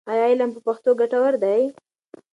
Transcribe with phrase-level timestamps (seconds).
[0.11, 1.61] ایا علم په پښتو ګټور دی؟